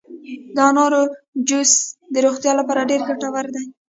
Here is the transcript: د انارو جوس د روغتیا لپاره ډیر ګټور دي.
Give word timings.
د 0.55 0.57
انارو 0.69 1.03
جوس 1.47 1.71
د 2.13 2.15
روغتیا 2.25 2.51
لپاره 2.59 2.87
ډیر 2.89 3.01
ګټور 3.09 3.45
دي. 3.55 3.63